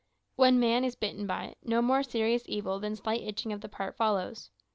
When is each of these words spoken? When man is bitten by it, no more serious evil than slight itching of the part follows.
When 0.35 0.59
man 0.59 0.83
is 0.83 0.95
bitten 0.95 1.27
by 1.27 1.43
it, 1.45 1.59
no 1.63 1.79
more 1.79 2.01
serious 2.01 2.41
evil 2.47 2.79
than 2.79 2.95
slight 2.95 3.21
itching 3.21 3.53
of 3.53 3.61
the 3.61 3.69
part 3.69 3.95
follows. 3.95 4.49